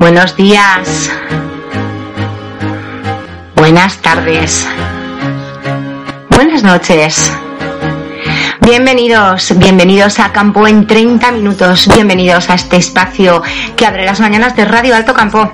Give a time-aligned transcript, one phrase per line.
[0.00, 1.10] Buenos días.
[3.54, 4.66] Buenas tardes.
[6.30, 7.30] Buenas noches.
[8.62, 11.86] Bienvenidos, bienvenidos a Campo en 30 minutos.
[11.94, 13.42] Bienvenidos a este espacio
[13.76, 15.52] que abre las mañanas de Radio Alto Campo.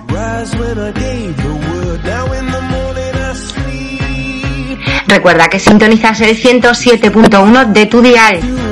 [5.09, 8.66] Recuerda que sintonizas el 107.1 de tu dial.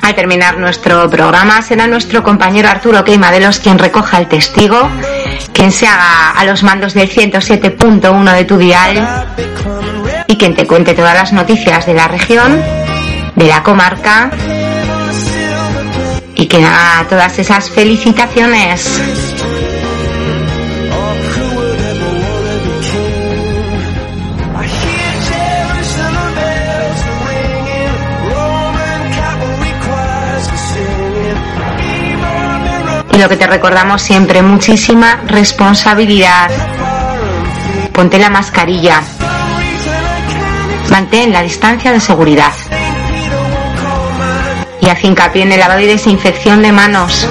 [0.07, 4.89] Al terminar nuestro programa será nuestro compañero Arturo Queimadelos quien recoja el testigo,
[5.53, 9.05] quien se haga a los mandos del 107.1 de tu dial
[10.29, 12.63] y quien te cuente todas las noticias de la región,
[13.35, 14.31] de la comarca
[16.37, 19.03] y que haga todas esas felicitaciones.
[33.17, 36.51] Y lo que te recordamos siempre, muchísima responsabilidad.
[37.91, 39.01] Ponte la mascarilla.
[40.91, 42.53] Mantén la distancia de seguridad.
[44.83, 47.27] Y haz hincapié en el lavado y desinfección de manos.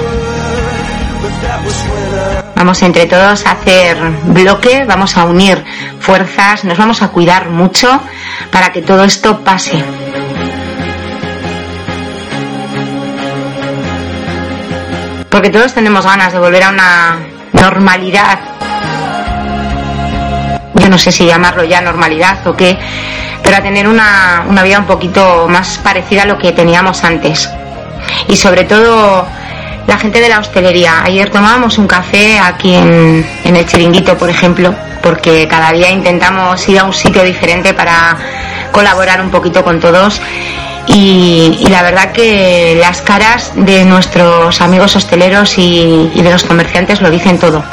[2.56, 5.64] Vamos entre todos a hacer bloque, vamos a unir
[6.00, 8.02] fuerzas, nos vamos a cuidar mucho
[8.50, 9.84] para que todo esto pase.
[15.36, 17.18] Porque todos tenemos ganas de volver a una
[17.52, 18.38] normalidad.
[20.76, 22.78] Yo no sé si llamarlo ya normalidad o qué,
[23.42, 27.50] pero a tener una, una vida un poquito más parecida a lo que teníamos antes.
[28.28, 29.26] Y sobre todo
[29.86, 31.02] la gente de la hostelería.
[31.04, 36.66] Ayer tomábamos un café aquí en, en el chiringuito, por ejemplo, porque cada día intentamos
[36.66, 38.16] ir a un sitio diferente para
[38.72, 40.18] colaborar un poquito con todos
[40.86, 47.00] y, la verdad que las caras de nuestros amigos hosteleros y, y, de los comerciantes
[47.00, 47.64] lo dicen todo.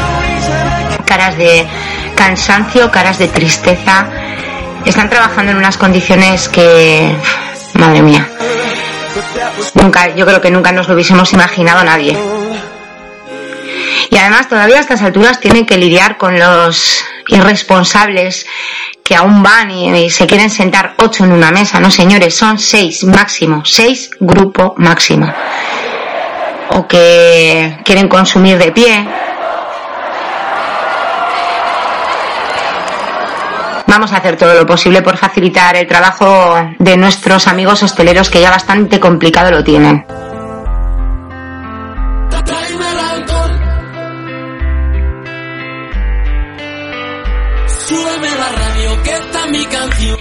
[1.06, 1.68] Caras de
[2.16, 4.07] cansancio, caras de tristeza.
[4.85, 7.16] Están trabajando en unas condiciones que,
[7.75, 8.28] madre mía,
[9.75, 12.18] nunca, yo creo que nunca nos lo hubiésemos imaginado nadie.
[14.09, 18.46] Y además todavía a estas alturas tienen que lidiar con los irresponsables
[19.03, 21.79] que aún van y, se quieren sentar ocho en una mesa.
[21.79, 25.31] No, señores, son seis máximo, seis grupo máximo.
[26.70, 29.08] O que quieren consumir de pie.
[33.85, 38.41] Vamos a hacer todo lo posible por facilitar el trabajo de nuestros amigos hosteleros que
[38.41, 40.05] ya bastante complicado lo tienen.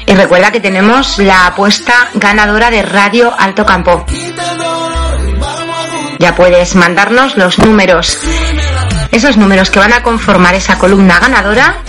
[0.06, 4.04] Y recuerda que tenemos la apuesta ganadora de Radio Alto Campo.
[6.18, 8.18] Ya puedes mandarnos los números
[9.12, 11.82] esos números que van a conformar esa columna ganadora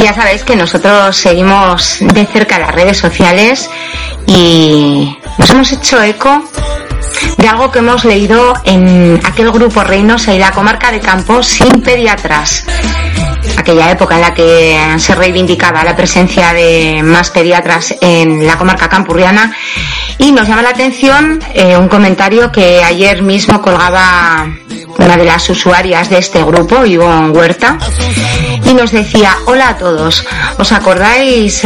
[0.00, 3.68] Ya sabéis que nosotros seguimos de cerca las redes sociales
[4.26, 6.42] y nos hemos hecho eco
[7.36, 11.82] de algo que hemos leído en aquel grupo Reynosa y la comarca de Campos sin
[11.82, 12.64] pediatras.
[13.56, 18.88] Aquella época en la que se reivindicaba la presencia de más pediatras en la comarca
[18.88, 19.54] campurriana
[20.18, 24.46] y nos llama la atención eh, un comentario que ayer mismo colgaba
[24.98, 27.78] una de las usuarias de este grupo, Ivonne Huerta,
[28.64, 30.26] y nos decía, hola a todos,
[30.58, 31.62] ¿os acordáis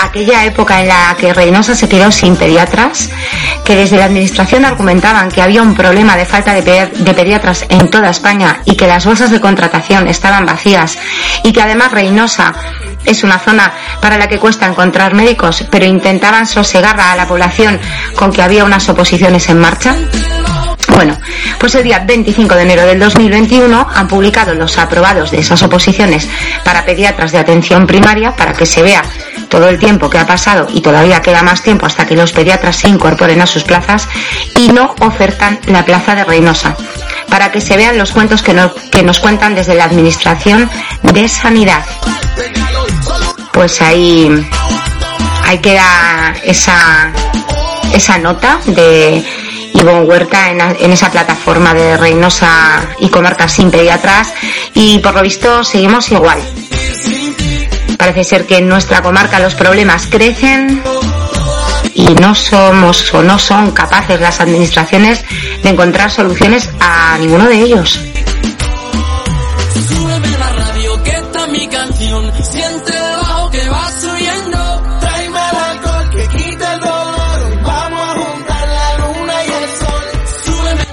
[0.00, 3.10] aquella época en la que Reynosa se quedó sin pediatras,
[3.64, 6.62] que desde la administración argumentaban que había un problema de falta de,
[7.14, 10.98] pediatras en toda España y que las bolsas de contratación estaban vacías
[11.44, 12.52] y que además Reynosa
[13.04, 17.78] es una zona para la que cuesta encontrar médicos, pero intentaban sosegar a la población
[18.16, 19.96] con que había unas oposiciones en marcha?
[20.88, 21.18] Bueno,
[21.58, 26.28] pues el día 25 de enero del 2021 han publicado los aprobados de esas oposiciones
[26.64, 29.02] para pediatras de atención primaria para que se vea
[29.48, 32.76] todo el tiempo que ha pasado y todavía queda más tiempo hasta que los pediatras
[32.76, 34.08] se incorporen a sus plazas
[34.56, 36.76] y no ofertan la plaza de Reynosa
[37.28, 38.54] para que se vean los cuentos que,
[38.90, 40.68] que nos cuentan desde la Administración
[41.02, 41.84] de Sanidad.
[43.52, 44.28] Pues ahí,
[45.44, 47.12] ahí queda esa,
[47.92, 49.24] esa nota de
[49.80, 54.34] Ivonne Huerta en, esa plataforma de Reynosa y comarcas sin pediatras
[54.74, 56.38] y por lo visto seguimos igual.
[57.96, 60.82] Parece ser que en nuestra comarca los problemas crecen
[61.94, 65.24] y no somos o no son capaces las administraciones
[65.62, 68.00] de encontrar soluciones a ninguno de ellos.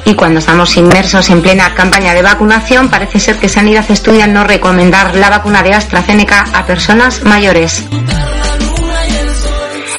[0.07, 4.45] Y cuando estamos inmersos en plena campaña de vacunación, parece ser que Sanidad estudia no
[4.45, 7.83] recomendar la vacuna de AstraZeneca a personas mayores.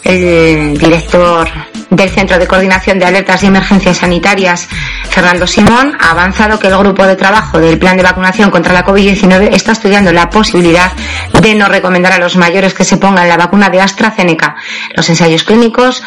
[0.03, 1.47] El director
[1.91, 4.67] del Centro de Coordinación de Alertas y Emergencias Sanitarias,
[5.11, 8.87] Fernando Simón, ha avanzado que el grupo de trabajo del plan de vacunación contra la
[8.87, 10.91] COVID-19 está estudiando la posibilidad
[11.39, 14.57] de no recomendar a los mayores que se pongan la vacuna de AstraZeneca.
[14.97, 16.03] Los ensayos clínicos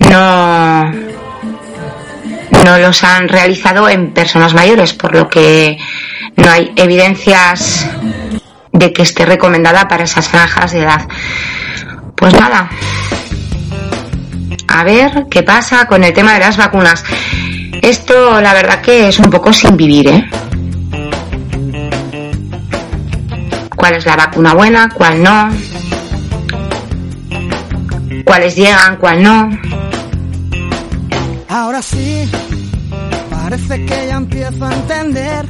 [0.00, 0.90] no
[2.64, 5.78] no los han realizado en personas mayores, por lo que
[6.36, 7.88] no hay evidencias
[8.72, 11.08] de que esté recomendada para esas franjas de edad.
[12.16, 12.68] Pues nada,
[14.68, 17.04] a ver qué pasa con el tema de las vacunas.
[17.82, 20.30] Esto la verdad que es un poco sin vivir, ¿eh?
[23.76, 24.88] ¿Cuál es la vacuna buena?
[24.88, 25.50] ¿Cuál no?
[28.24, 28.96] ¿Cuáles llegan?
[28.96, 29.50] ¿Cuál no?
[31.54, 32.28] Ahora sí,
[33.30, 35.46] parece que ya empiezo a entender.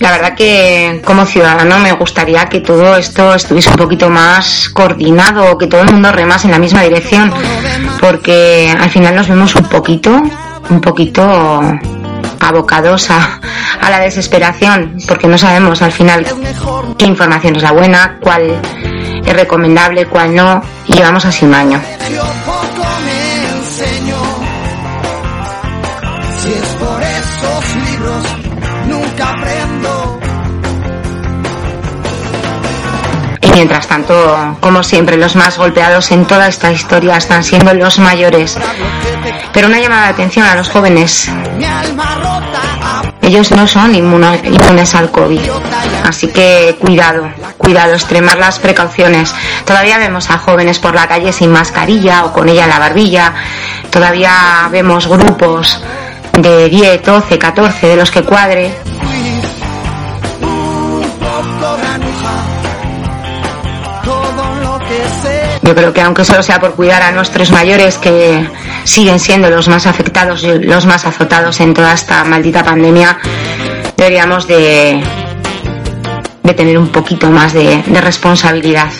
[0.00, 5.56] La verdad que como ciudadano me gustaría que todo esto estuviese un poquito más coordinado,
[5.56, 7.32] que todo el mundo remase en la misma dirección,
[8.00, 10.20] porque al final nos vemos un poquito,
[10.68, 11.62] un poquito
[12.40, 13.40] abocados a,
[13.80, 16.26] a la desesperación, porque no sabemos al final
[16.98, 18.60] qué información es la buena, cuál
[19.24, 21.80] es recomendable, cuál no, y llevamos así un año.
[33.56, 38.58] Mientras tanto, como siempre, los más golpeados en toda esta historia están siendo los mayores.
[39.54, 41.30] Pero una llamada de atención a los jóvenes.
[43.22, 45.40] Ellos no son inmunes al COVID.
[46.04, 49.34] Así que cuidado, cuidado, extremar las precauciones.
[49.64, 53.32] Todavía vemos a jóvenes por la calle sin mascarilla o con ella en la barbilla.
[53.90, 55.80] Todavía vemos grupos
[56.34, 58.74] de 10, 12, 14 de los que cuadre
[65.66, 68.48] Yo creo que aunque solo sea por cuidar a nuestros mayores que
[68.84, 73.18] siguen siendo los más afectados y los más azotados en toda esta maldita pandemia,
[73.96, 75.02] deberíamos de,
[76.42, 78.90] de tener un poquito más de, de responsabilidad.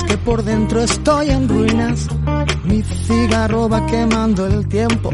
[0.00, 2.08] que por dentro estoy en ruinas.
[2.64, 5.10] Mi cigarro va quemando el tiempo,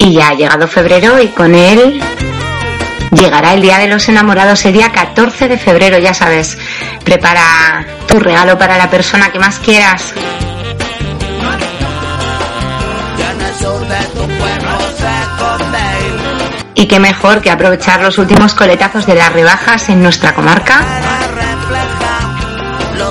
[0.03, 2.03] Y ya ha llegado febrero y con él
[3.13, 6.59] llegará el Día de los Enamorados, el día 14 de febrero, ya sabes.
[7.05, 10.13] Prepara tu regalo para la persona que más quieras.
[16.75, 20.85] Y qué mejor que aprovechar los últimos coletazos de las rebajas en nuestra comarca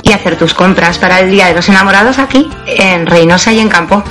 [0.04, 3.70] y hacer tus compras para el Día de los Enamorados aquí, en Reynosa y en
[3.70, 4.04] Campo.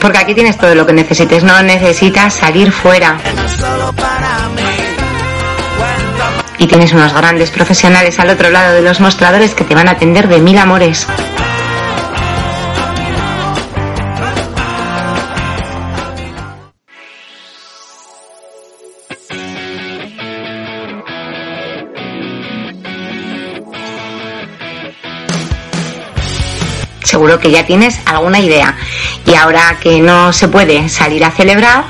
[0.00, 3.18] Porque aquí tienes todo lo que necesites, no necesitas salir fuera
[6.60, 9.92] y tienes unos grandes profesionales al otro lado de los mostradores que te van a
[9.92, 11.06] atender de mil amores.
[27.10, 28.76] Seguro que ya tienes alguna idea
[29.26, 31.82] y ahora que no se puede salir a celebrar,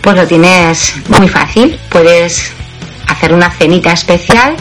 [0.00, 1.78] pues lo tienes muy fácil.
[1.90, 2.50] Puedes
[3.08, 4.56] hacer una cenita especial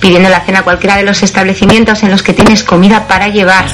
[0.00, 3.66] pidiendo la cena a cualquiera de los establecimientos en los que tienes comida para llevar.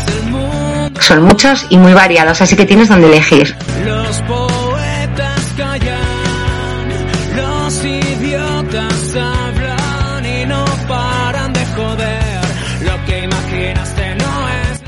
[1.00, 3.56] Son muchos y muy variados, así que tienes donde elegir.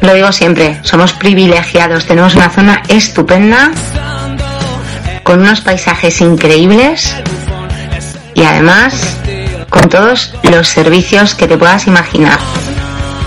[0.09, 3.71] Lo digo siempre, somos privilegiados, tenemos una zona estupenda,
[5.23, 7.15] con unos paisajes increíbles
[8.33, 9.19] y además
[9.69, 12.39] con todos los servicios que te puedas imaginar.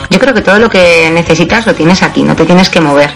[0.09, 3.11] Yo creo que todo lo que necesitas lo tienes aquí, no te tienes que mover.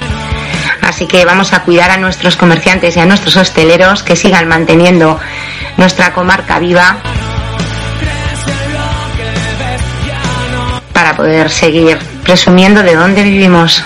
[0.84, 5.20] Así que vamos a cuidar a nuestros comerciantes y a nuestros hosteleros que sigan manteniendo
[5.78, 6.98] nuestra comarca viva
[10.94, 13.84] para poder seguir presumiendo de dónde vivimos.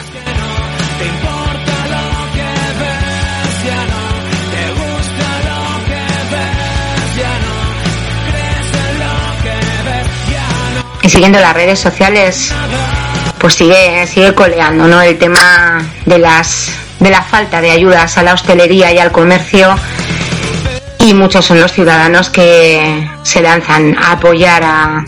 [11.08, 12.53] siguiendo las redes sociales,
[13.39, 15.01] pues sigue, sigue coleando, ¿no?
[15.01, 19.75] El tema de las de la falta de ayudas a la hostelería y al comercio
[21.00, 25.05] y muchos son los ciudadanos que se lanzan a apoyar a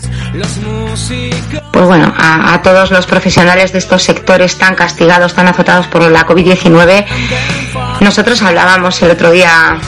[1.72, 6.26] pues bueno a, todos los profesionales de estos sectores tan castigados tan azotados por la
[6.26, 7.06] COVID-19
[8.00, 9.78] nosotros hablábamos el otro día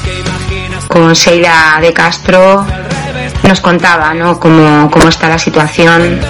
[0.89, 2.67] con Sheila de Castro
[3.43, 4.39] nos contaba ¿no?
[4.39, 6.21] cómo, cómo está la situación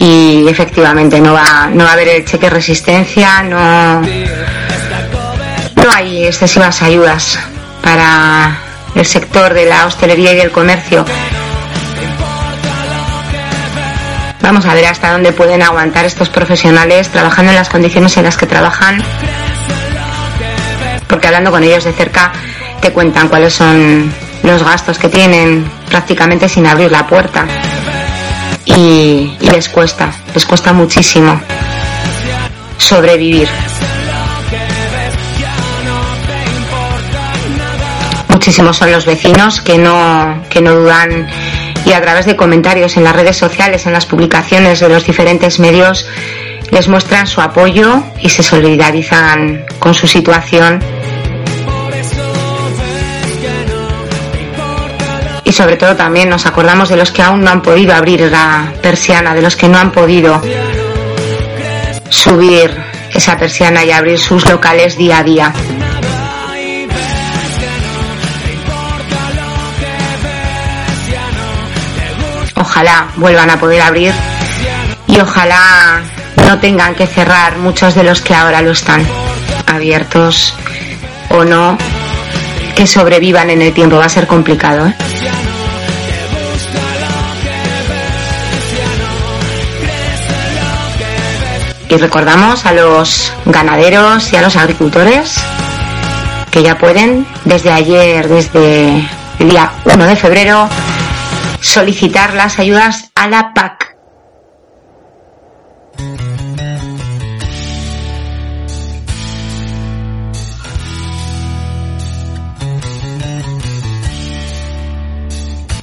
[0.00, 6.80] y efectivamente no va, no va a haber el cheque resistencia, no, no hay excesivas
[6.80, 7.38] ayudas
[7.82, 8.58] para
[8.94, 11.04] el sector de la hostelería y del comercio.
[14.50, 18.36] Vamos a ver hasta dónde pueden aguantar estos profesionales trabajando en las condiciones en las
[18.36, 19.00] que trabajan,
[21.06, 22.32] porque hablando con ellos de cerca
[22.80, 27.46] te cuentan cuáles son los gastos que tienen prácticamente sin abrir la puerta.
[28.64, 31.40] Y, les cuesta, les cuesta muchísimo
[32.76, 33.48] sobrevivir.
[38.26, 41.28] Muchísimos son los vecinos que no, que no dudan
[41.90, 45.58] y a través de comentarios en las redes sociales, en las publicaciones de los diferentes
[45.58, 46.06] medios,
[46.70, 50.78] les muestran su apoyo y se solidarizan con su situación.
[55.42, 58.72] Y sobre todo también nos acordamos de los que aún no han podido abrir la
[58.80, 60.40] persiana, de los que no han podido
[62.08, 62.70] subir
[63.12, 65.52] esa persiana y abrir sus locales día a día.
[72.80, 74.10] Ojalá vuelvan a poder abrir
[75.06, 76.00] y ojalá
[76.48, 79.06] no tengan que cerrar muchos de los que ahora lo están
[79.66, 80.54] abiertos
[81.28, 81.76] o no,
[82.74, 83.98] que sobrevivan en el tiempo.
[83.98, 84.86] Va a ser complicado.
[84.86, 84.94] ¿eh?
[91.90, 95.34] Y recordamos a los ganaderos y a los agricultores
[96.50, 99.06] que ya pueden desde ayer, desde
[99.38, 100.66] el día 1 de febrero,
[101.60, 103.96] solicitar las ayudas a la PAC.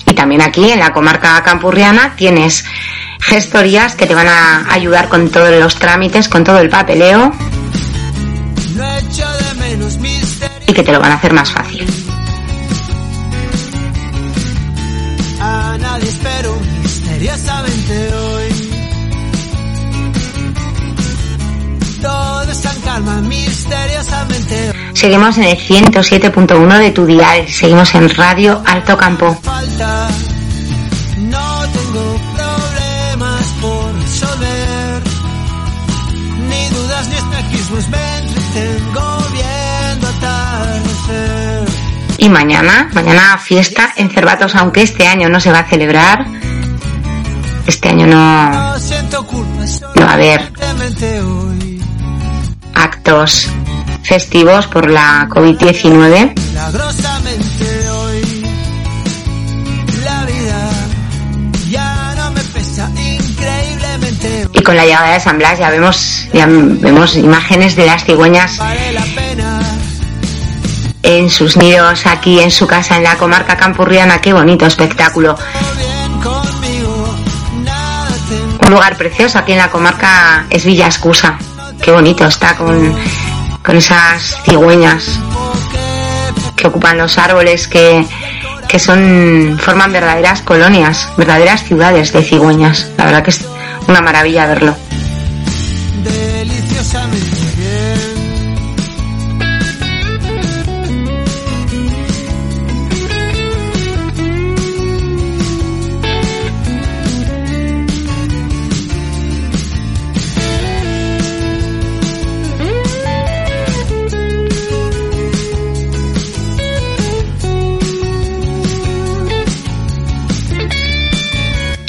[0.05, 2.65] Y también aquí en la comarca campurriana tienes
[3.19, 7.31] gestorías que te van a ayudar con todos los trámites, con todo el papeleo
[10.65, 12.06] y que te lo van a hacer más fácil.
[24.93, 29.35] Seguimos en el 107.1 de tu dial, seguimos en Radio Alto Campo.
[42.19, 46.25] Y mañana, mañana fiesta en Cervatos, aunque este año no se va a celebrar.
[47.67, 50.51] Este año no, no va a haber
[52.73, 53.49] actos
[54.03, 56.33] festivos por la COVID-19.
[64.53, 68.59] Y con la llegada de San Blas ya vemos, ya vemos imágenes de las cigüeñas
[71.03, 74.19] en sus nidos aquí en su casa en la comarca campurriana.
[74.21, 75.37] Qué bonito espectáculo.
[78.67, 81.37] Un lugar precioso aquí en la comarca es Villa Escusa.
[81.81, 82.93] Qué bonito está con,
[83.63, 85.05] con esas cigüeñas
[86.53, 88.05] que ocupan los árboles que,
[88.67, 92.91] que son forman verdaderas colonias, verdaderas ciudades de cigüeñas.
[92.97, 93.47] La verdad que es
[93.87, 94.75] una maravilla verlo.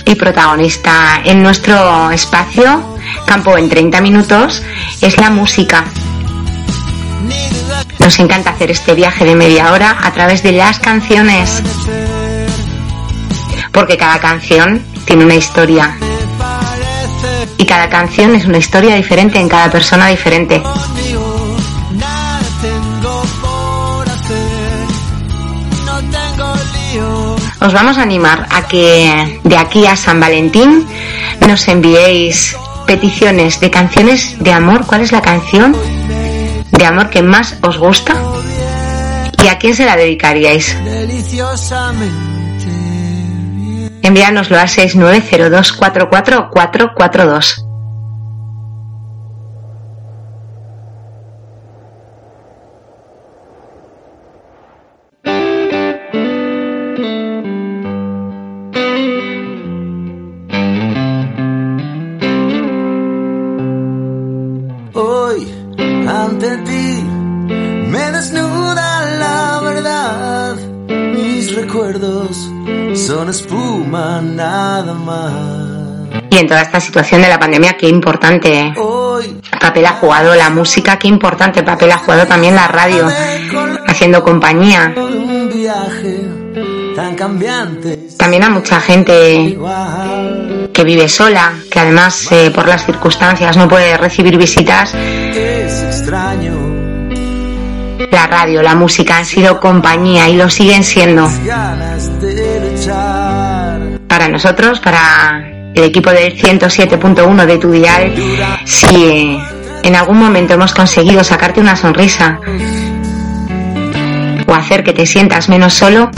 [0.09, 4.63] Y protagonista en nuestro espacio, Campo en 30 minutos,
[5.03, 5.85] es la música.
[7.99, 11.63] Nos encanta hacer este viaje de media hora a través de las canciones,
[13.71, 15.95] porque cada canción tiene una historia.
[17.59, 20.63] Y cada canción es una historia diferente en cada persona diferente.
[27.61, 30.87] Os vamos a animar a que de aquí a San Valentín
[31.47, 34.87] nos enviéis peticiones de canciones de amor.
[34.87, 35.77] ¿Cuál es la canción
[36.71, 38.15] de amor que más os gusta?
[39.43, 40.77] ¿Y a quién se la dedicaríais?
[44.03, 47.68] Enviárnoslo al 690244442.
[76.39, 78.73] Y en toda esta situación de la pandemia, qué importante
[79.61, 83.09] papel ha jugado la música, qué importante papel ha jugado también la radio,
[83.89, 84.95] haciendo compañía.
[88.17, 89.59] También a mucha gente
[90.73, 94.95] que vive sola, que además eh, por las circunstancias no puede recibir visitas.
[98.13, 101.29] La radio, la música han sido compañía y lo siguen siendo.
[104.07, 108.13] Para nosotros, para el equipo del 107.1 de tu dial,
[108.65, 109.39] si
[109.83, 112.41] en algún momento hemos conseguido sacarte una sonrisa
[114.47, 116.11] o hacer que te sientas menos solo,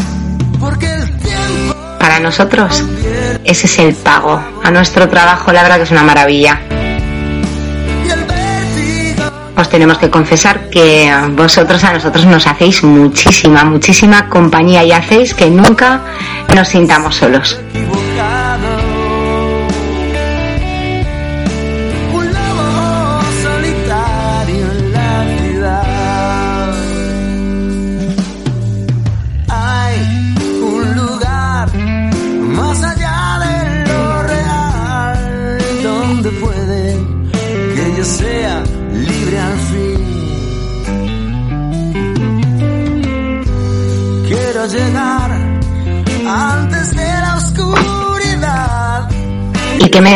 [1.98, 2.82] para nosotros
[3.44, 4.42] ese es el pago.
[4.62, 6.60] A nuestro trabajo la verdad que es una maravilla.
[9.56, 15.34] Os tenemos que confesar que vosotros a nosotros nos hacéis muchísima, muchísima compañía y hacéis
[15.34, 16.00] que nunca
[16.54, 17.60] nos sintamos solos.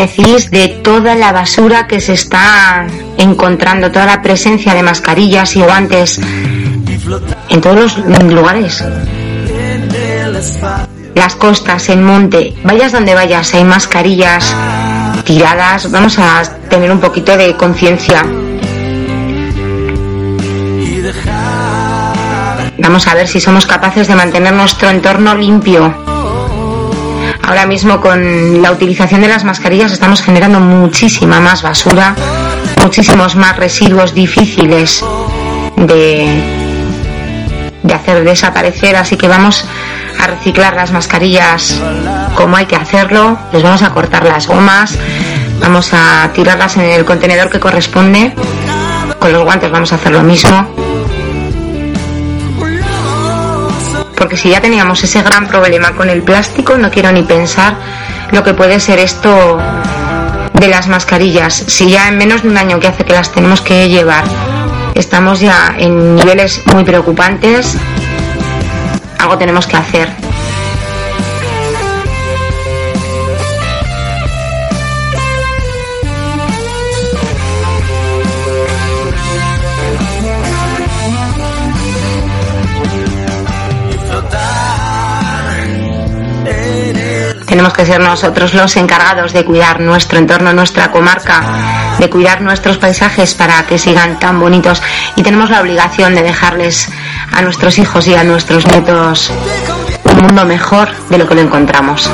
[0.06, 2.86] Decís de toda la basura que se está
[3.16, 6.20] encontrando, toda la presencia de mascarillas y guantes
[7.48, 8.84] en todos los lugares?
[11.14, 14.54] Las costas, el monte, vayas donde vayas, hay mascarillas
[15.24, 18.24] tiradas, vamos a tener un poquito de conciencia.
[22.78, 26.03] Vamos a ver si somos capaces de mantener nuestro entorno limpio.
[27.46, 32.14] Ahora mismo con la utilización de las mascarillas estamos generando muchísima más basura,
[32.80, 35.04] muchísimos más residuos difíciles
[35.76, 36.42] de,
[37.82, 39.66] de hacer desaparecer, así que vamos
[40.18, 41.82] a reciclar las mascarillas
[42.34, 44.98] como hay que hacerlo, les vamos a cortar las gomas,
[45.60, 48.32] vamos a tirarlas en el contenedor que corresponde,
[49.18, 50.66] con los guantes vamos a hacer lo mismo
[54.16, 57.76] porque si ya teníamos ese gran problema con el plástico, no quiero ni pensar
[58.32, 59.58] lo que puede ser esto
[60.52, 61.54] de las mascarillas.
[61.66, 64.24] Si ya en menos de un año que hace que las tenemos que llevar,
[64.94, 67.76] estamos ya en niveles muy preocupantes,
[69.18, 70.33] algo tenemos que hacer.
[87.54, 91.40] Tenemos que ser nosotros los encargados de cuidar nuestro entorno, nuestra comarca,
[92.00, 94.82] de cuidar nuestros paisajes para que sigan tan bonitos
[95.14, 96.88] y tenemos la obligación de dejarles
[97.30, 99.30] a nuestros hijos y a nuestros nietos
[100.02, 102.10] un mundo mejor de lo que lo encontramos.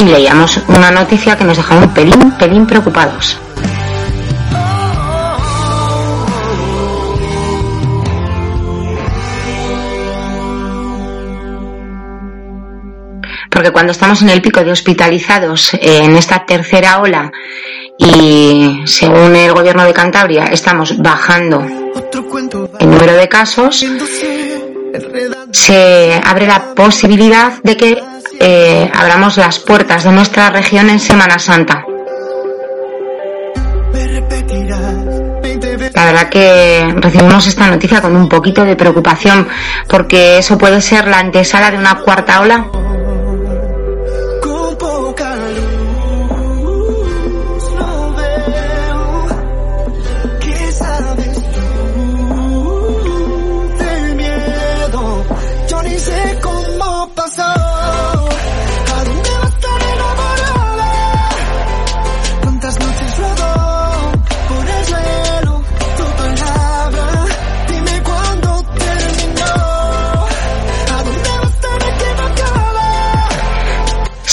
[0.00, 3.38] Y leíamos una noticia que nos dejaba un pelín, pelín preocupados.
[13.50, 17.30] Porque cuando estamos en el pico de hospitalizados en esta tercera ola
[17.98, 21.62] y según el gobierno de Cantabria estamos bajando
[22.78, 23.84] el número de casos,
[25.52, 28.09] se abre la posibilidad de que
[28.40, 31.84] eh, abramos las puertas de nuestra región en Semana Santa.
[35.94, 39.46] La verdad que recibimos esta noticia con un poquito de preocupación
[39.86, 42.66] porque eso puede ser la antesala de una cuarta ola.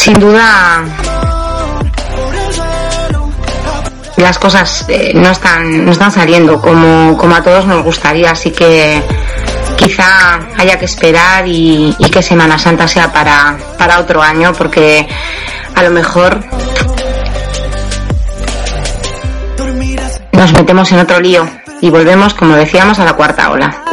[0.08, 0.86] Sin duda
[4.16, 8.32] las cosas eh, no están no están saliendo como, como a todos nos gustaría.
[8.32, 9.04] Así que
[9.76, 15.06] quizá haya que esperar y, que Semana Santa sea para, para otro año porque
[15.76, 16.40] a lo mejor
[20.32, 21.46] nos metemos en otro lío
[21.82, 23.84] y volvemos como decíamos a la cuarta ola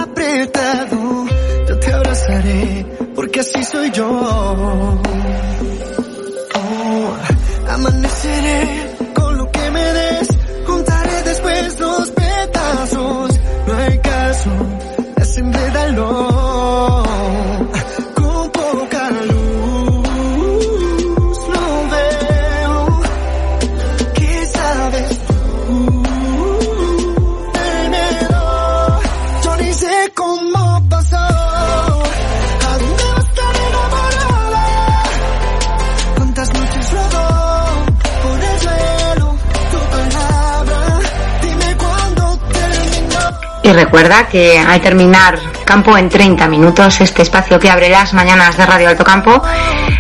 [43.75, 48.67] recuerda que al terminar Campo en 30 minutos, este espacio que abre las mañanas de
[48.67, 49.43] Radio Alto Campo,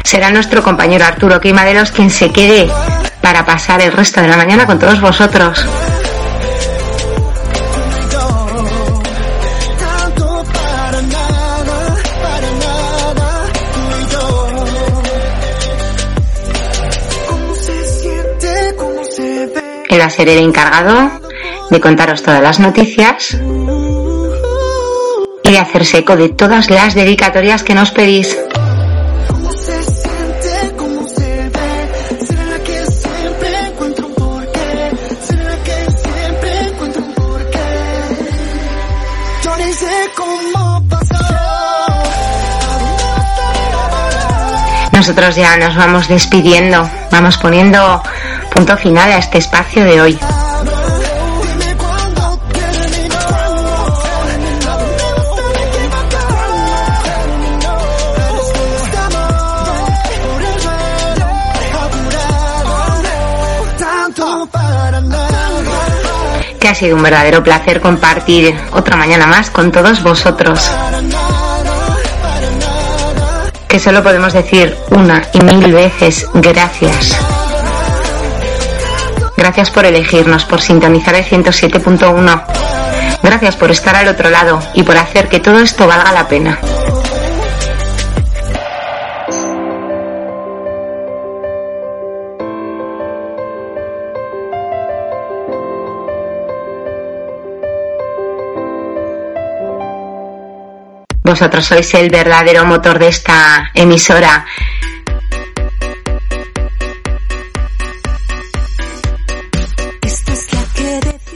[0.03, 2.71] será nuestro compañero Arturo Queimaderos quien se quede
[3.21, 5.67] para pasar el resto de la mañana con todos vosotros.
[19.89, 21.21] Él va a ser el encargado
[21.71, 23.37] de contaros todas las noticias
[25.55, 28.37] y hacerse eco de todas las dedicatorias que nos pedís.
[44.93, 48.03] Nosotros ya nos vamos despidiendo, vamos poniendo
[48.53, 50.19] punto final a este espacio de hoy.
[66.69, 70.61] Ha sido un verdadero placer compartir otra mañana más con todos vosotros.
[73.69, 77.19] Que solo podemos decir una y mil veces gracias.
[79.37, 82.45] Gracias por elegirnos, por sintonizar el 107.1.
[83.23, 86.59] Gracias por estar al otro lado y por hacer que todo esto valga la pena.
[101.35, 104.47] Vosotros sois el verdadero motor de esta emisora.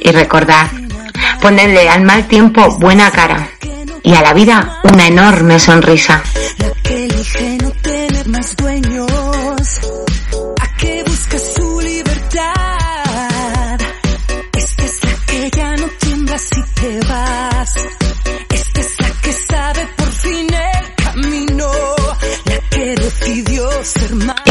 [0.00, 0.68] Y recordad,
[1.42, 3.48] ponedle al mal tiempo buena cara
[4.04, 6.22] y a la vida una enorme sonrisa.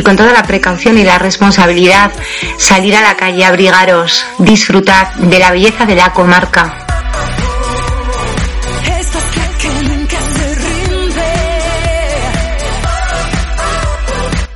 [0.03, 2.11] Con toda la precaución y la responsabilidad
[2.57, 6.85] salir a la calle, abrigaros, disfrutad de la belleza de la comarca.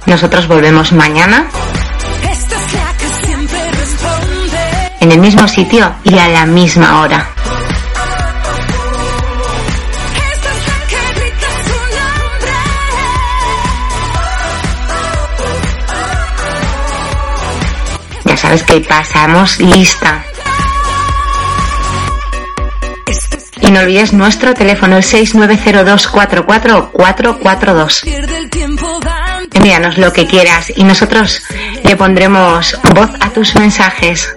[0.06, 1.48] Nosotros volvemos mañana
[5.00, 7.41] en el mismo sitio y a la misma hora.
[18.42, 20.26] Sabes que pasamos lista.
[23.62, 28.02] Y no olvides nuestro teléfono, el 690244442.
[29.54, 31.44] Envíanos lo que quieras y nosotros
[31.84, 34.36] le pondremos voz a tus mensajes.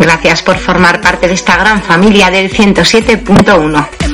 [0.00, 4.11] Gracias por formar parte de esta gran familia del 107.1.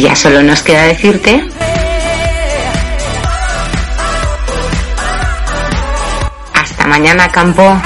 [0.00, 1.44] Y ya solo nos queda decirte
[6.54, 7.78] hasta mañana campo.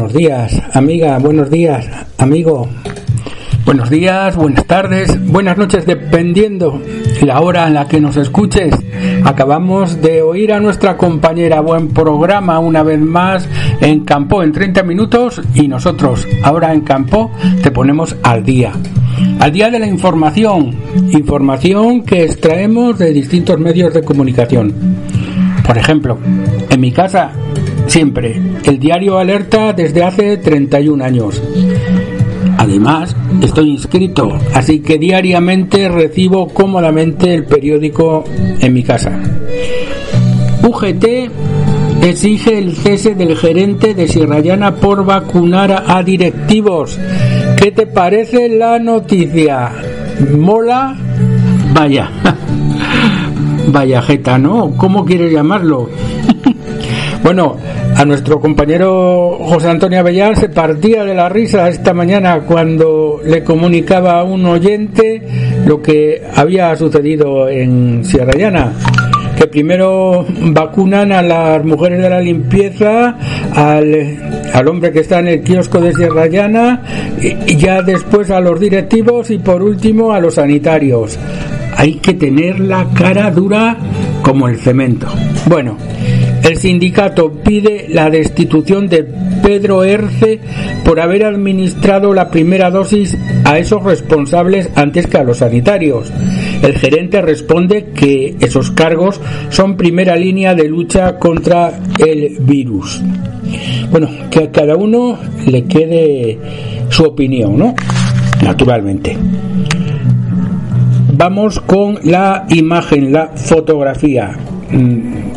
[0.00, 1.86] Buenos días, amiga, buenos días,
[2.16, 2.66] amigo.
[3.66, 6.80] Buenos días, buenas tardes, buenas noches, dependiendo
[7.20, 8.74] la hora en la que nos escuches.
[9.26, 11.60] Acabamos de oír a nuestra compañera.
[11.60, 13.46] Buen programa una vez más
[13.82, 17.30] en Campo en 30 minutos y nosotros ahora en Campo
[17.62, 18.72] te ponemos al día.
[19.38, 20.74] Al día de la información,
[21.10, 24.74] información que extraemos de distintos medios de comunicación.
[25.66, 26.16] Por ejemplo,
[26.70, 27.32] en mi casa
[27.90, 31.42] siempre el diario alerta desde hace 31 años.
[32.56, 38.24] Además, estoy inscrito, así que diariamente recibo cómodamente el periódico
[38.60, 39.18] en mi casa.
[40.62, 41.04] UGT
[42.02, 44.40] exige el cese del gerente de Sierra
[44.76, 46.96] por vacunar a directivos.
[47.60, 49.72] ¿Qué te parece la noticia?
[50.38, 50.96] ¿Mola?
[51.74, 52.08] Vaya.
[53.72, 54.76] Vaya jeta, ¿no?
[54.76, 55.88] ¿Cómo quieres llamarlo?
[57.22, 57.56] bueno,
[58.00, 63.44] a nuestro compañero José Antonio Avellán se partía de la risa esta mañana cuando le
[63.44, 65.22] comunicaba a un oyente
[65.66, 68.72] lo que había sucedido en Sierra Llana
[69.36, 73.16] que primero vacunan a las mujeres de la limpieza,
[73.54, 76.82] al, al, hombre que está en el kiosco de Sierra Llana,
[77.58, 81.18] ya después a los directivos y por último a los sanitarios.
[81.76, 83.78] Hay que tener la cara dura
[84.22, 85.06] como el cemento.
[85.46, 85.78] Bueno,
[86.42, 89.04] el sindicato pide la destitución de
[89.42, 90.40] Pedro Erce
[90.84, 96.10] por haber administrado la primera dosis a esos responsables antes que a los sanitarios.
[96.62, 103.02] El gerente responde que esos cargos son primera línea de lucha contra el virus.
[103.90, 106.38] Bueno, que a cada uno le quede
[106.88, 107.74] su opinión, ¿no?
[108.42, 109.16] Naturalmente.
[111.12, 114.36] Vamos con la imagen, la fotografía.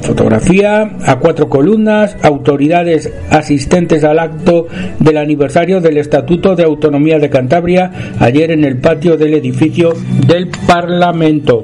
[0.03, 4.67] Fotografía a cuatro columnas, autoridades asistentes al acto
[4.99, 7.89] del aniversario del Estatuto de Autonomía de Cantabria
[8.19, 9.93] ayer en el patio del edificio
[10.27, 11.63] del Parlamento.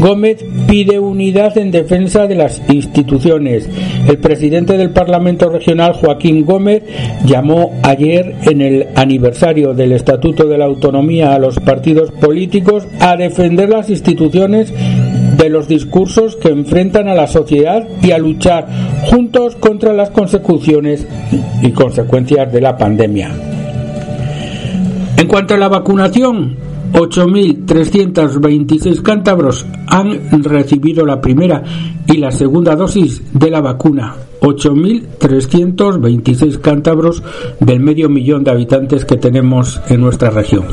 [0.00, 3.68] Gómez pide unidad en defensa de las instituciones.
[4.08, 6.82] El presidente del Parlamento Regional, Joaquín Gómez,
[7.26, 13.16] llamó ayer en el aniversario del Estatuto de la Autonomía a los partidos políticos a
[13.16, 14.72] defender las instituciones
[15.40, 18.68] de los discursos que enfrentan a la sociedad y a luchar
[19.06, 21.06] juntos contra las consecuciones
[21.62, 23.30] y consecuencias de la pandemia.
[25.16, 26.56] En cuanto a la vacunación,
[26.92, 31.62] 8.326 cántabros han recibido la primera
[32.06, 34.14] y la segunda dosis de la vacuna.
[34.40, 37.22] 8.326 cántabros
[37.60, 40.64] del medio millón de habitantes que tenemos en nuestra región.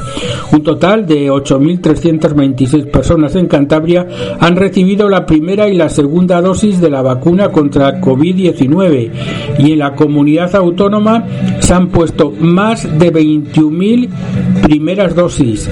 [0.53, 4.07] Un total de 8.326 personas en Cantabria
[4.39, 9.11] han recibido la primera y la segunda dosis de la vacuna contra COVID-19
[9.59, 11.25] y en la comunidad autónoma
[11.67, 14.07] se han puesto más de 21.000
[14.61, 15.69] primeras dosis.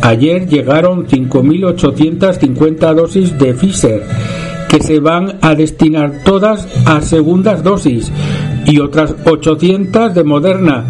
[0.00, 4.04] Ayer llegaron 5.850 dosis de Pfizer
[4.68, 8.12] que se van a destinar todas a segundas dosis
[8.66, 10.84] y otras 800 de Moderna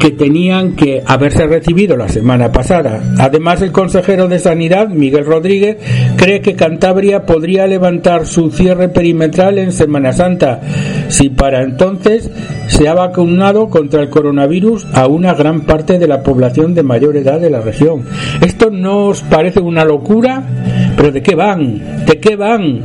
[0.00, 3.02] que tenían que haberse recibido la semana pasada.
[3.18, 5.76] Además, el consejero de Sanidad, Miguel Rodríguez,
[6.16, 10.62] cree que Cantabria podría levantar su cierre perimetral en Semana Santa,
[11.08, 12.30] si para entonces
[12.66, 17.16] se ha vacunado contra el coronavirus a una gran parte de la población de mayor
[17.18, 18.04] edad de la región.
[18.40, 20.42] ¿Esto no os parece una locura?
[20.96, 22.06] ¿Pero de qué van?
[22.06, 22.80] ¿De qué van?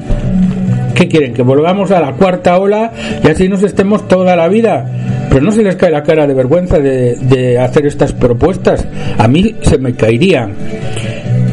[0.94, 1.34] ¿Qué quieren?
[1.34, 2.92] ¿Que volvamos a la cuarta ola
[3.24, 5.15] y así nos estemos toda la vida?
[5.36, 8.88] Pero no se les cae la cara de vergüenza de, hacer estas propuestas.
[9.18, 10.50] A mí se me caería.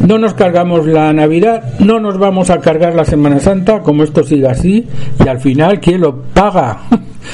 [0.06, 4.22] No nos cargamos la Navidad, no nos vamos a cargar la Semana Santa, como esto
[4.22, 4.86] sigue así,
[5.18, 6.82] y al final, ¿quién lo paga?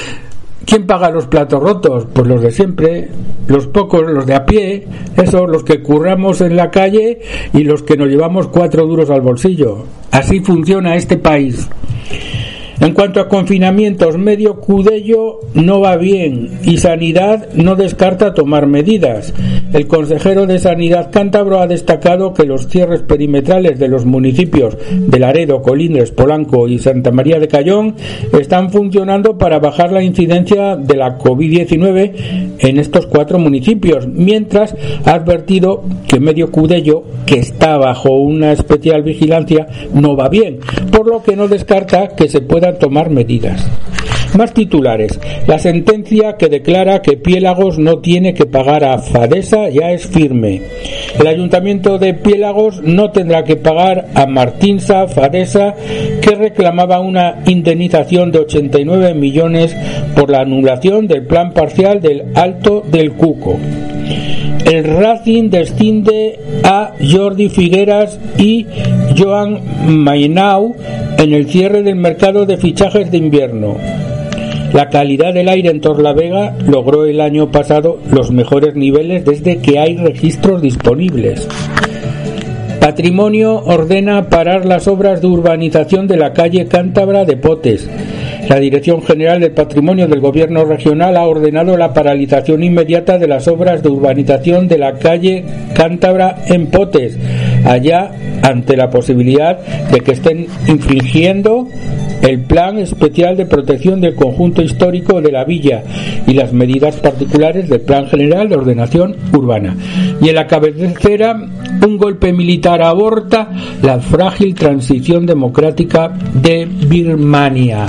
[0.65, 2.07] ¿Quién paga los platos rotos?
[2.11, 3.09] Pues los de siempre,
[3.47, 4.87] los pocos, los de a pie,
[5.17, 7.19] esos, los que curramos en la calle
[7.53, 9.85] y los que nos llevamos cuatro duros al bolsillo.
[10.09, 11.69] Así funciona este país.
[12.81, 19.33] En cuanto a confinamientos, medio Cudello no va bien y Sanidad no descarta tomar medidas.
[19.73, 25.19] El consejero de Sanidad cántabro ha destacado que los cierres perimetrales de los municipios de
[25.19, 27.95] Laredo, Colindres, Polanco y Santa María de Cayón
[28.39, 34.75] están funcionando para bajar la incidencia de la COVID-19 en estos cuatro municipios, mientras
[35.05, 40.59] ha advertido que medio Cudello, que está bajo una especial vigilancia, no va bien,
[40.91, 43.65] por lo que no descarta que se pueda tomar medidas.
[44.37, 45.19] Más titulares.
[45.47, 50.61] La sentencia que declara que Piélagos no tiene que pagar a Fadesa ya es firme.
[51.19, 55.75] El ayuntamiento de Piélagos no tendrá que pagar a Martinsa Fadesa
[56.21, 59.75] que reclamaba una indemnización de 89 millones
[60.15, 63.57] por la anulación del plan parcial del Alto del Cuco.
[64.65, 68.67] El Racing desciende a Jordi Figueras y
[69.17, 70.75] Joan Mainau
[71.17, 73.77] en el cierre del mercado de fichajes de invierno.
[74.73, 79.79] La calidad del aire en Torlavega logró el año pasado los mejores niveles desde que
[79.79, 81.47] hay registros disponibles.
[82.79, 87.89] Patrimonio ordena parar las obras de urbanización de la calle Cántabra de Potes.
[88.47, 93.47] La Dirección General del Patrimonio del Gobierno Regional ha ordenado la paralización inmediata de las
[93.47, 95.43] obras de urbanización de la calle
[95.75, 97.17] Cántabra en Potes,
[97.65, 98.11] allá
[98.43, 99.59] ante la posibilidad
[99.91, 101.67] de que estén infringiendo
[102.21, 105.83] el Plan Especial de Protección del Conjunto Histórico de la Villa
[106.27, 109.75] y las medidas particulares del Plan General de Ordenación Urbana.
[110.21, 111.35] Y en la cabecera,
[111.85, 113.49] un golpe militar aborta
[113.81, 117.87] la frágil transición democrática de Birmania.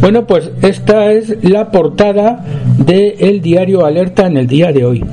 [0.00, 2.44] Bueno, pues esta es la portada
[2.78, 5.04] del diario Alerta en el día de hoy.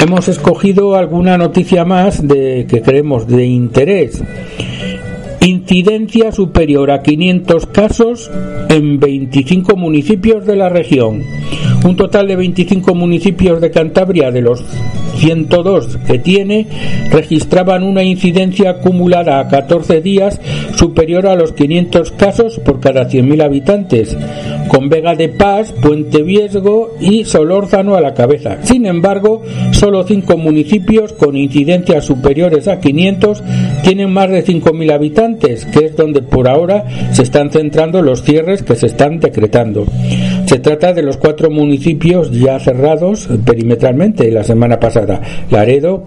[0.00, 4.22] Hemos escogido alguna noticia más de que creemos de interés.
[5.40, 8.30] Incidencia superior a 500 casos
[8.68, 11.24] en 25 municipios de la región.
[11.88, 14.62] Un total de 25 municipios de Cantabria de los
[15.16, 16.66] 102 que tiene
[17.10, 20.38] registraban una incidencia acumulada a 14 días
[20.76, 24.16] superior a los 500 casos por cada 100.000 habitantes,
[24.68, 28.58] con Vega de Paz, Puente Viesgo y Solórzano a la cabeza.
[28.64, 33.42] Sin embargo, solo 5 municipios con incidencias superiores a 500
[33.82, 38.62] tienen más de 5.000 habitantes, que es donde por ahora se están centrando los cierres
[38.62, 39.86] que se están decretando.
[40.48, 45.20] Se trata de los cuatro municipios ya cerrados perimetralmente la semana pasada.
[45.50, 46.04] Laredo,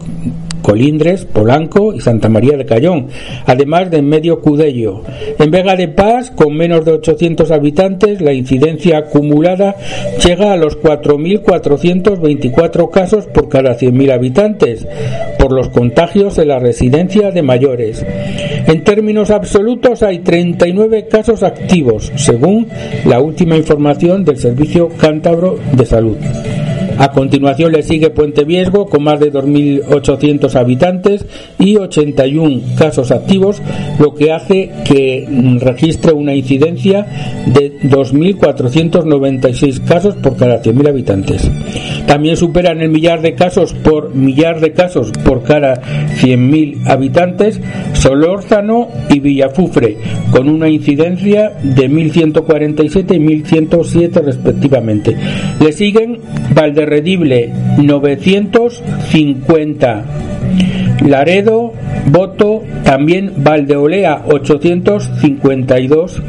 [0.62, 3.07] Colindres, Polanco y Santa María de Cayón,
[3.45, 5.03] además de Medio Cudello.
[5.39, 9.76] En Vega de Paz, con menos de 800 habitantes, la incidencia acumulada
[10.26, 14.88] llega a los 4.424 casos por cada 100.000 habitantes,
[15.38, 18.05] por los contagios en la residencia de mayores.
[18.68, 22.68] En términos absolutos hay 39 casos activos, según
[23.05, 26.18] la última información del Servicio Cántabro de Salud.
[27.02, 31.26] A continuación le sigue Puente Viesgo con más de 2.800 habitantes
[31.58, 33.60] y 81 casos activos,
[33.97, 35.28] lo que hace que
[35.60, 37.08] registre una incidencia
[37.47, 41.49] de 2.496 casos por cada 100.000 habitantes.
[42.06, 47.60] También superan el millar de casos por millar de casos por cada 100.000 habitantes
[47.93, 49.97] Solórzano y Villafufre,
[50.32, 55.16] con una incidencia de 1.147 y 1.107 respectivamente.
[55.60, 56.20] Le siguen
[56.54, 60.04] Valderredible 950.
[61.06, 61.74] Laredo,
[62.08, 66.22] Voto, también Valdeolea 852.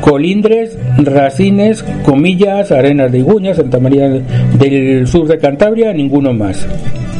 [0.00, 6.66] Colindres, Rasines, Comillas, Arenas de Iguña, Santa María del Sur de Cantabria, ninguno más.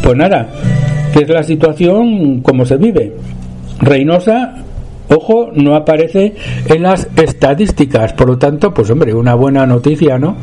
[0.02, 0.48] Pues nada,
[1.12, 3.12] que es la situación como se vive.
[3.80, 4.54] Reynosa,
[5.08, 6.34] ojo, no aparece
[6.68, 10.36] en las estadísticas, por lo tanto, pues hombre, una buena noticia, ¿no?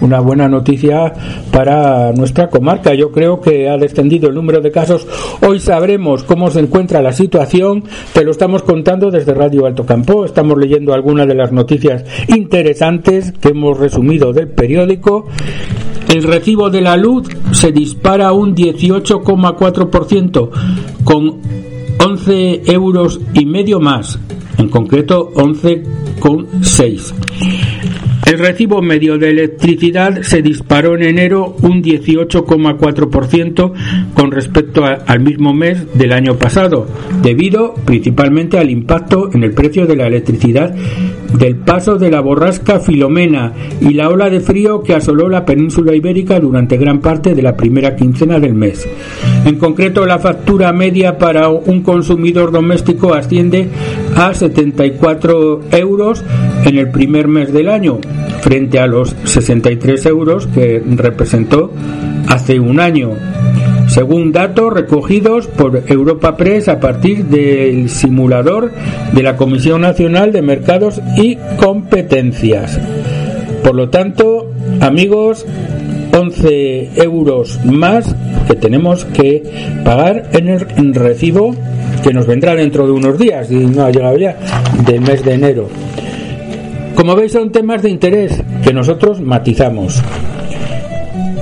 [0.00, 1.12] Una buena noticia
[1.50, 2.94] para nuestra comarca.
[2.94, 5.06] Yo creo que ha descendido el número de casos.
[5.46, 7.84] Hoy sabremos cómo se encuentra la situación.
[8.12, 10.24] Te lo estamos contando desde Radio Alto Campo.
[10.24, 15.26] Estamos leyendo algunas de las noticias interesantes que hemos resumido del periódico.
[16.12, 20.50] El recibo de la luz se dispara un 18,4%
[21.02, 21.40] con
[21.98, 24.18] 11 euros y medio más,
[24.58, 27.14] en concreto 11,6.
[28.26, 33.72] El recibo medio de electricidad se disparó en enero un 18,4%
[34.14, 36.86] con respecto al mismo mes del año pasado,
[37.22, 40.74] debido principalmente al impacto en el precio de la electricidad
[41.38, 45.94] del paso de la borrasca Filomena y la ola de frío que asoló la península
[45.94, 48.88] ibérica durante gran parte de la primera quincena del mes.
[49.44, 53.68] En concreto, la factura media para un consumidor doméstico asciende
[54.16, 56.24] a 74 euros
[56.64, 57.98] en el primer mes del año,
[58.40, 61.72] frente a los 63 euros que representó
[62.28, 63.10] hace un año,
[63.94, 68.72] según datos recogidos por Europa Press a partir del simulador
[69.12, 72.76] de la Comisión Nacional de Mercados y Competencias.
[73.62, 75.46] Por lo tanto, amigos,
[76.12, 78.16] 11 euros más
[78.48, 79.44] que tenemos que
[79.84, 81.54] pagar en el recibo
[82.02, 84.36] que nos vendrá dentro de unos días, y no ha llegado ya,
[84.84, 85.68] del mes de enero.
[86.96, 90.02] Como veis son temas de interés que nosotros matizamos.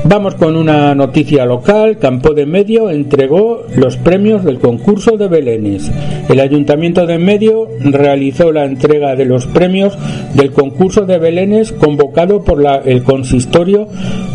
[0.04, 1.98] Vamos con una noticia local.
[1.98, 5.92] Campo de Medio entregó los premios del concurso de Belénes.
[6.28, 9.96] El Ayuntamiento de Medio realizó la entrega de los premios
[10.34, 13.86] del concurso de Belénes convocado por el consistorio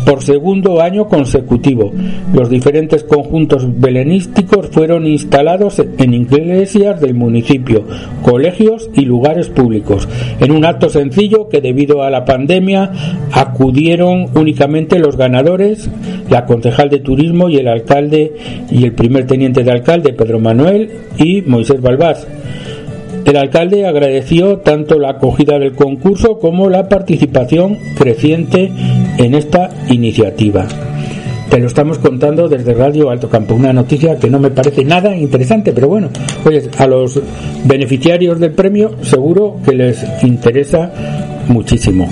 [0.06, 1.92] por segundo año consecutivo.
[2.32, 7.84] Los diferentes conjuntos belenísticos fueron instalados en iglesias del municipio,
[8.22, 10.08] colegios y lugares públicos,
[10.40, 12.90] en un acto sencillo que debido a la pandemia
[13.32, 15.57] acudieron únicamente los ganadores
[16.30, 18.32] la concejal de turismo y el alcalde
[18.70, 22.26] y el primer teniente de alcalde, Pedro Manuel, y Moisés Balbás.
[23.24, 28.70] El alcalde agradeció tanto la acogida del concurso como la participación creciente
[29.18, 30.66] en esta iniciativa.
[31.50, 35.16] Te lo estamos contando desde Radio Alto Campo, una noticia que no me parece nada
[35.16, 36.10] interesante, pero bueno,
[36.44, 37.20] oye, a los
[37.64, 40.92] beneficiarios del premio seguro que les interesa
[41.48, 42.06] muchísimo.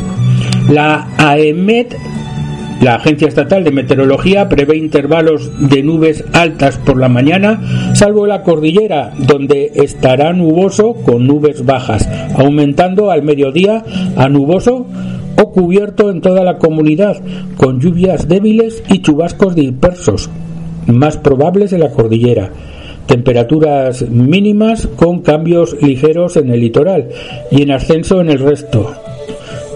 [0.70, 1.97] La AEMET
[2.80, 8.42] la Agencia Estatal de Meteorología prevé intervalos de nubes altas por la mañana, salvo la
[8.42, 12.06] cordillera, donde estará nuboso con nubes bajas,
[12.36, 13.82] aumentando al mediodía
[14.16, 14.86] a nuboso
[15.42, 17.16] o cubierto en toda la comunidad,
[17.56, 20.28] con lluvias débiles y chubascos dispersos,
[20.86, 22.50] más probables en la cordillera.
[23.06, 27.08] Temperaturas mínimas con cambios ligeros en el litoral
[27.50, 28.94] y en ascenso en el resto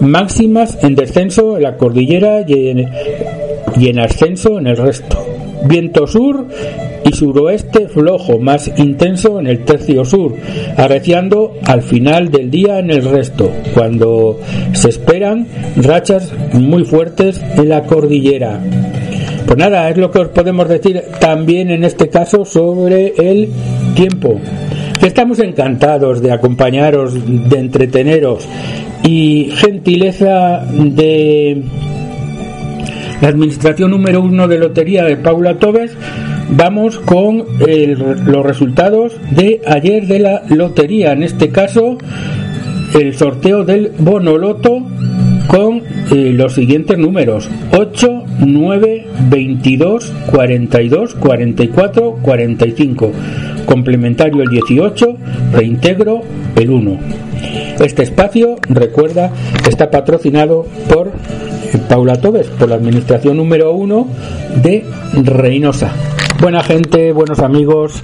[0.01, 2.69] máximas en descenso en la cordillera y
[3.87, 5.17] en, ascenso en el resto.
[5.65, 6.47] Viento sur
[7.05, 10.35] y suroeste flojo, más intenso en el tercio sur,
[10.75, 14.39] arreciando al final del día en el resto, cuando
[14.73, 15.47] se esperan
[15.77, 18.59] rachas muy fuertes en la cordillera.
[19.45, 23.49] Pues nada, es lo que os podemos decir también en este caso sobre el
[23.95, 24.39] tiempo.
[25.01, 28.47] Estamos encantados de acompañaros, de entreteneros
[29.03, 31.63] y gentileza de
[33.19, 35.91] la administración número uno de lotería de Paula Tobes,
[36.51, 41.13] vamos con los resultados de ayer de la lotería.
[41.13, 41.97] En este caso,
[42.93, 44.85] el sorteo del Bonoloto
[45.47, 45.81] con
[46.11, 53.11] eh, los siguientes números 8, 9, 22, 42, 44, 45.
[53.65, 55.17] Complementario el 18,
[55.53, 56.21] reintegro
[56.55, 56.99] el 1.
[57.79, 59.31] Este espacio, recuerda,
[59.67, 61.11] está patrocinado por
[61.87, 64.07] Paula Tobes, por la administración número uno
[64.61, 65.91] de Reynosa.
[66.41, 68.01] Buena gente, buenos amigos.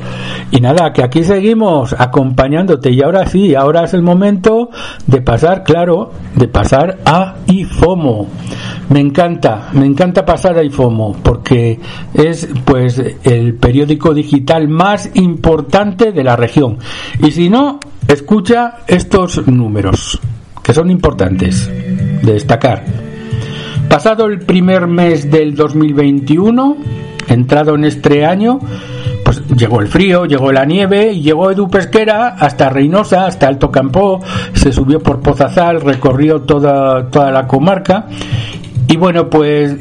[0.52, 2.92] Y nada, que aquí seguimos acompañándote.
[2.92, 4.70] Y ahora sí, ahora es el momento
[5.08, 8.28] de pasar, claro, de pasar a IFOMO.
[8.90, 11.78] Me encanta, me encanta pasar a IFOMO porque
[12.14, 16.78] es pues el periódico digital más importante de la región.
[17.22, 20.20] Y si no, escucha estos números
[20.64, 22.84] que son importantes de destacar.
[23.90, 26.78] Pasado el primer mes del 2021,
[27.28, 28.60] entrado en este año,
[29.24, 33.72] pues llegó el frío, llegó la nieve y llegó Edu Pesquera hasta Reynosa, hasta Alto
[33.72, 34.22] Campo,
[34.54, 38.08] se subió por Pozazal, recorrió toda, toda la comarca
[38.88, 39.76] y bueno, pues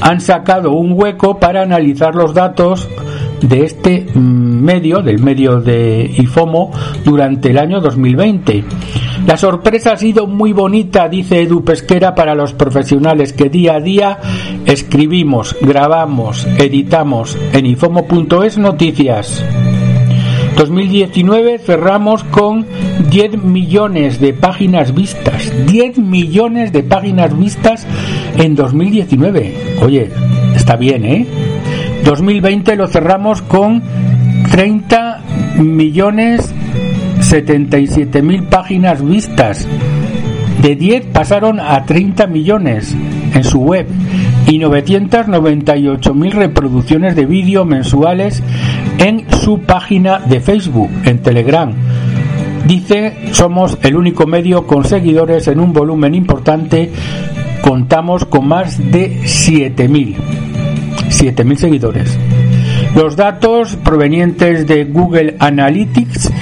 [0.00, 2.88] han sacado un hueco para analizar los datos
[3.40, 6.70] de este medio, del medio de IFOMO,
[7.04, 8.64] durante el año 2020.
[9.26, 13.80] La sorpresa ha sido muy bonita, dice Edu Pesquera, para los profesionales que día a
[13.80, 14.18] día
[14.64, 19.44] escribimos, grabamos, editamos en ifomo.es noticias.
[20.56, 22.64] 2019 cerramos con
[23.10, 25.52] 10 millones de páginas vistas.
[25.66, 27.86] 10 millones de páginas vistas
[28.38, 29.54] en 2019.
[29.82, 30.10] Oye,
[30.54, 31.26] está bien, ¿eh?
[32.04, 33.82] 2020 lo cerramos con
[34.50, 35.20] 30
[35.58, 36.54] millones
[37.20, 39.66] 77 mil páginas vistas.
[40.62, 42.94] De 10 pasaron a 30 millones
[43.34, 43.86] en su web
[44.46, 48.42] y 998 mil reproducciones de vídeo mensuales
[48.98, 51.72] en su página de Facebook, en Telegram.
[52.66, 56.90] Dice, somos el único medio con seguidores en un volumen importante.
[57.62, 60.16] Contamos con más de 7.000.
[61.08, 62.18] 7.000 seguidores.
[62.94, 66.32] Los datos provenientes de Google Analytics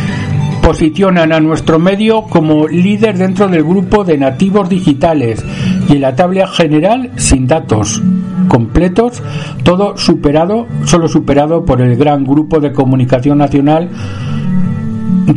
[0.63, 5.45] posicionan a nuestro medio como líder dentro del grupo de nativos digitales
[5.89, 8.03] y en la tabla general sin datos
[8.49, 9.23] completos,
[9.63, 13.91] todo superado, solo superado por el gran grupo de comunicación nacional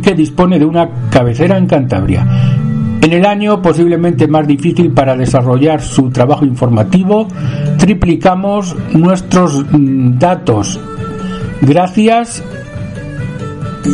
[0.02, 2.26] que dispone de una cabecera en Cantabria.
[3.00, 7.28] En el año posiblemente más difícil para desarrollar su trabajo informativo,
[7.78, 10.80] triplicamos nuestros mm, datos
[11.60, 12.42] gracias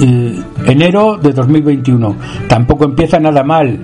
[0.03, 2.17] eh, enero de 2021.
[2.49, 3.79] Tampoco empieza nada mal.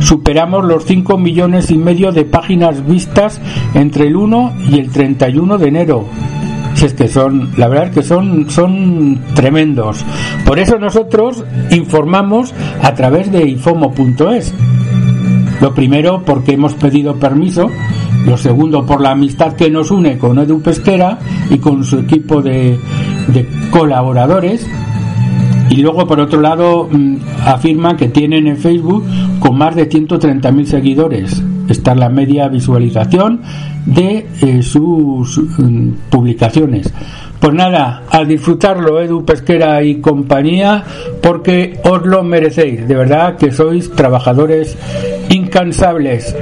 [0.00, 3.40] superamos los 5 millones y medio de páginas vistas
[3.74, 6.04] entre el 1 y el 31 de enero.
[6.92, 10.04] Que son, la verdad que son, son tremendos.
[10.44, 14.52] Por eso nosotros informamos a través de infomo.es.
[15.62, 17.70] Lo primero porque hemos pedido permiso,
[18.26, 21.18] lo segundo por la amistad que nos une con Edu Pesquera
[21.48, 22.78] y con su equipo de,
[23.28, 24.68] de colaboradores
[25.70, 27.16] y luego por otro lado mm,
[27.46, 29.04] afirma que tienen en Facebook
[29.40, 31.42] con más de 130.000 seguidores.
[31.68, 33.40] Esta es la media visualización
[33.86, 36.92] de eh, sus mm, publicaciones.
[37.40, 40.82] Pues nada, a disfrutarlo, Edu Pesquera y compañía,
[41.22, 42.88] porque os lo merecéis.
[42.88, 44.76] De verdad que sois trabajadores
[45.28, 46.34] incansables.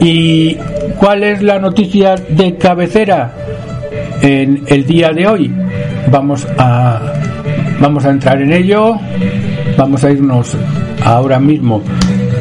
[0.00, 0.56] ¿Y
[0.98, 3.34] cuál es la noticia de cabecera
[4.20, 5.54] en el día de hoy?
[6.10, 7.14] Vamos a
[7.80, 8.98] Vamos a entrar en ello.
[9.78, 10.54] Vamos a irnos
[11.02, 11.82] ahora mismo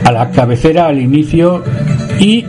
[0.04, 1.64] a la cabecera, al inicio.
[2.20, 2.46] Y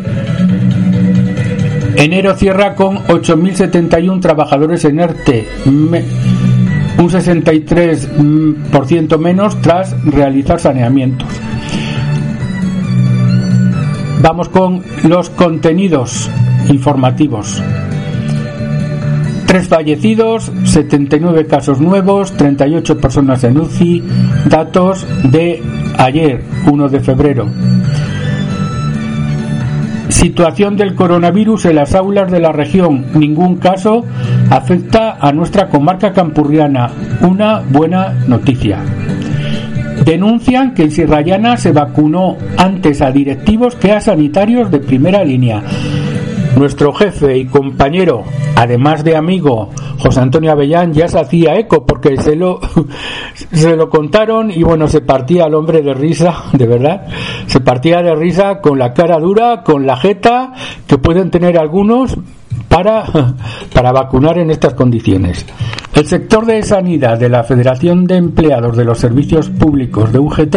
[1.96, 5.48] enero cierra con 8.071 trabajadores en ERTE.
[5.66, 11.28] Un 63% menos tras realizar saneamientos.
[14.22, 16.28] Vamos con los contenidos
[16.68, 17.62] informativos.
[19.46, 24.04] Tres fallecidos, 79 casos nuevos, 38 personas en UCI,
[24.46, 25.62] datos de
[25.96, 27.48] ayer, 1 de febrero.
[30.10, 33.06] Situación del coronavirus en las aulas de la región.
[33.14, 34.04] Ningún caso
[34.50, 36.90] afecta a nuestra comarca campurriana.
[37.22, 38.78] Una buena noticia.
[40.04, 45.62] Denuncian que en Sierra se vacunó antes a directivos que a sanitarios de primera línea.
[46.56, 48.24] Nuestro jefe y compañero,
[48.56, 52.60] además de amigo, José Antonio Avellán, ya se hacía eco porque se lo,
[53.52, 57.06] se lo contaron y bueno, se partía el hombre de risa, de verdad,
[57.46, 60.52] se partía de risa con la cara dura, con la jeta
[60.86, 62.16] que pueden tener algunos
[62.68, 63.04] para,
[63.72, 65.46] para vacunar en estas condiciones.
[65.94, 70.56] El sector de sanidad de la Federación de Empleados de los Servicios Públicos de UGT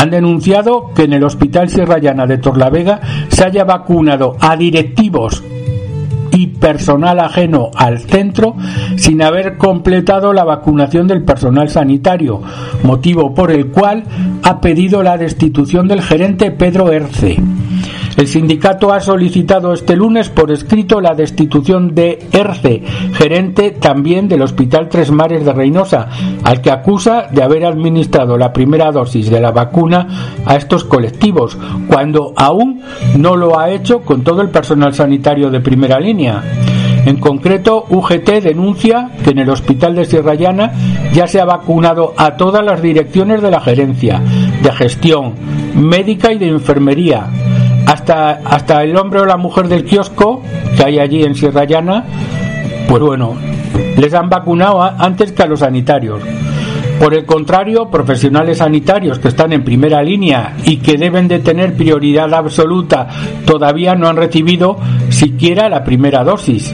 [0.00, 5.44] han denunciado que en el Hospital Sierra Llana de Torlavega se haya vacunado a directivos
[6.32, 8.56] y personal ajeno al centro
[8.96, 12.40] sin haber completado la vacunación del personal sanitario,
[12.82, 14.04] motivo por el cual
[14.42, 17.36] ha pedido la destitución del gerente Pedro Erce.
[18.20, 22.82] El sindicato ha solicitado este lunes por escrito la destitución de Erce,
[23.14, 26.10] gerente también del Hospital Tres Mares de Reynosa,
[26.44, 31.56] al que acusa de haber administrado la primera dosis de la vacuna a estos colectivos,
[31.88, 32.82] cuando aún
[33.16, 36.42] no lo ha hecho con todo el personal sanitario de primera línea.
[37.06, 40.72] En concreto, UGT denuncia que en el hospital de Sierra Llana
[41.14, 44.20] ya se ha vacunado a todas las direcciones de la gerencia,
[44.62, 45.32] de gestión,
[45.74, 47.26] médica y de enfermería,
[47.90, 50.42] hasta, hasta el hombre o la mujer del kiosco
[50.76, 52.04] que hay allí en Sierra Llana,
[52.88, 53.34] pues bueno,
[53.96, 56.22] les han vacunado antes que a los sanitarios.
[57.00, 61.74] Por el contrario, profesionales sanitarios que están en primera línea y que deben de tener
[61.74, 63.08] prioridad absoluta
[63.44, 64.76] todavía no han recibido
[65.08, 66.72] siquiera la primera dosis.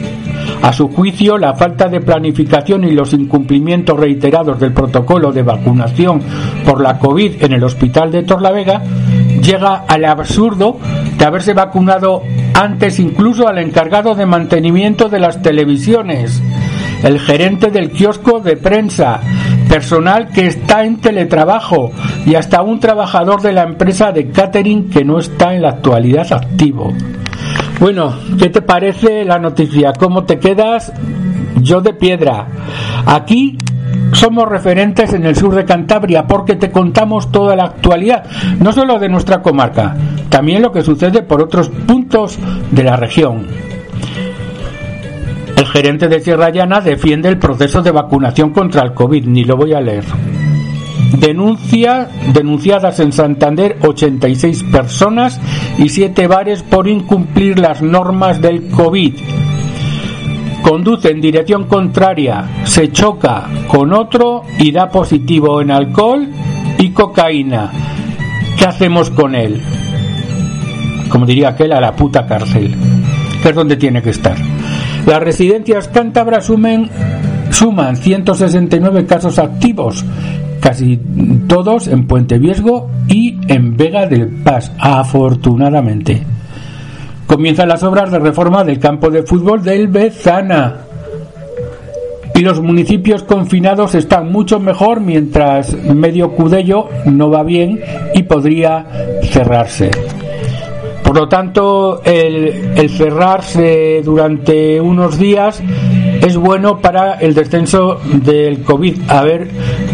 [0.61, 6.21] A su juicio, la falta de planificación y los incumplimientos reiterados del protocolo de vacunación
[6.65, 8.83] por la COVID en el hospital de Torlavega
[9.47, 10.77] llega al absurdo
[11.17, 12.21] de haberse vacunado
[12.53, 16.41] antes incluso al encargado de mantenimiento de las televisiones,
[17.01, 19.21] el gerente del kiosco de prensa,
[19.69, 21.91] personal que está en teletrabajo
[22.25, 26.31] y hasta un trabajador de la empresa de catering que no está en la actualidad
[26.33, 26.93] activo.
[27.79, 29.93] Bueno, ¿qué te parece la noticia?
[29.93, 30.91] ¿Cómo te quedas?
[31.61, 32.47] Yo de piedra.
[33.05, 33.57] Aquí
[34.13, 38.25] somos referentes en el sur de Cantabria porque te contamos toda la actualidad,
[38.59, 39.95] no solo de nuestra comarca,
[40.29, 42.37] también lo que sucede por otros puntos
[42.71, 43.47] de la región.
[45.55, 49.57] El gerente de Sierra Llana defiende el proceso de vacunación contra el COVID, ni lo
[49.57, 50.05] voy a leer.
[51.19, 55.39] Denuncia, denunciadas en Santander 86 personas
[55.77, 59.15] y 7 bares por incumplir las normas del COVID
[60.67, 66.27] conduce en dirección contraria, se choca con otro y da positivo en alcohol
[66.77, 67.71] y cocaína.
[68.57, 69.61] ¿Qué hacemos con él?
[71.09, 72.75] Como diría aquel, a la puta cárcel,
[73.41, 74.35] que es donde tiene que estar.
[75.05, 76.89] Las residencias cántabras sumen,
[77.49, 80.03] suman 169 casos activos,
[80.59, 80.99] casi
[81.47, 86.36] todos en Puente Viesgo y en Vega del Paz, afortunadamente
[87.27, 90.77] comienzan las obras de reforma del campo de fútbol del Bezana.
[92.33, 97.81] y los municipios confinados están mucho mejor mientras medio Cudello no va bien
[98.13, 98.85] y podría
[99.23, 99.89] cerrarse.
[101.07, 105.63] Por lo tanto, el, cerrarse durante unos días
[106.21, 108.97] es bueno para el descenso del COVID.
[109.07, 109.47] A ver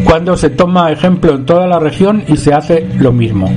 [0.05, 3.47] cuándo se toma ejemplo en toda la región y se hace lo mismo.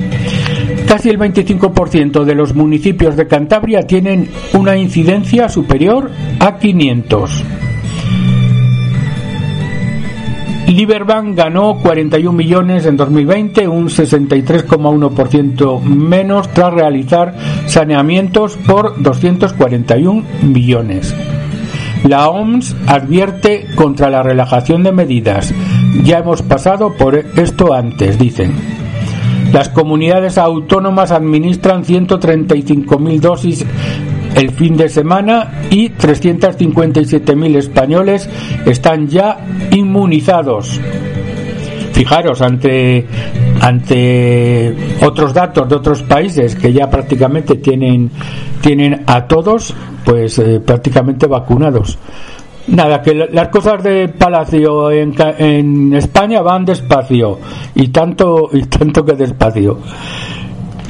[0.86, 7.44] Casi el 25% de los municipios de Cantabria tienen una incidencia superior a 500.
[10.68, 17.34] Liberbank ganó 41 millones en 2020, un 63,1% menos tras realizar
[17.66, 21.14] saneamientos por 241 millones.
[22.04, 25.54] La OMS advierte contra la relajación de medidas.
[26.04, 28.75] Ya hemos pasado por esto antes, dicen.
[29.56, 33.64] Las comunidades autónomas administran 135.000 dosis
[34.34, 38.28] el fin de semana y 357.000 españoles
[38.66, 40.78] están ya inmunizados.
[41.94, 43.06] Fijaros, ante,
[43.62, 48.10] ante otros datos de otros países que ya prácticamente tienen,
[48.60, 49.72] tienen a todos,
[50.04, 51.96] pues eh, prácticamente vacunados.
[52.68, 57.38] Nada, que las cosas de Palacio en, en España van despacio
[57.74, 59.78] y tanto y tanto que despacio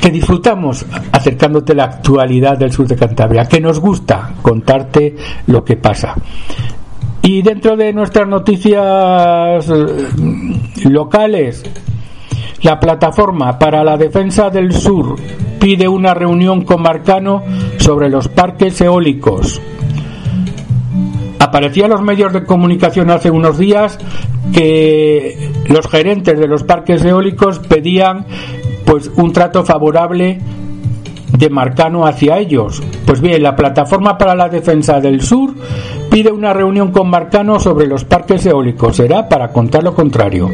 [0.01, 5.17] que disfrutamos acercándote la actualidad del sur de Cantabria, que nos gusta contarte
[5.49, 6.15] lo que pasa.
[7.23, 11.65] Y dentro de nuestras noticias eh, locales,
[12.63, 15.17] la plataforma para la defensa del sur
[15.59, 17.43] pide una reunión con Marcano
[17.79, 19.61] sobre los parques eólicos.
[21.39, 23.99] Aparecía en los medios de comunicación hace unos días
[24.53, 28.27] que los gerentes de los parques eólicos pedían
[28.85, 30.41] pues un trato favorable
[31.37, 32.83] de Marcano hacia ellos.
[33.05, 35.55] Pues bien, la Plataforma para la Defensa del Sur
[36.11, 38.97] pide una reunión con Marcano sobre los parques eólicos.
[38.97, 40.51] Será para contar lo contrario.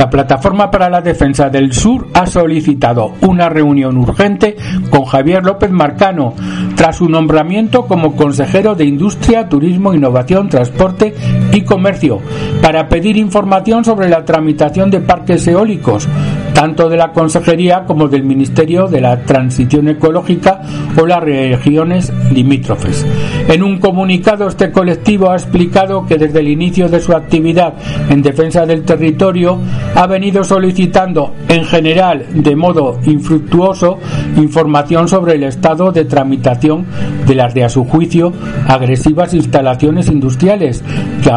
[0.00, 4.56] La Plataforma para la Defensa del Sur ha solicitado una reunión urgente
[4.88, 6.32] con Javier López Marcano
[6.74, 11.14] tras su nombramiento como consejero de Industria, Turismo, Innovación, Transporte
[11.52, 12.18] y Comercio
[12.62, 16.08] para pedir información sobre la tramitación de parques eólicos,
[16.54, 20.60] tanto de la Consejería como del Ministerio de la Transición Ecológica
[21.00, 23.06] o las regiones limítrofes.
[23.48, 27.74] En un comunicado, este colectivo ha explicado que desde el inicio de su actividad
[28.08, 29.58] en defensa del territorio
[29.94, 33.98] ha venido solicitando en general de modo infructuoso
[34.36, 36.86] información sobre el estado de tramitación
[37.26, 38.32] de las de a su juicio
[38.68, 40.82] agresivas instalaciones industriales
[41.22, 41.30] que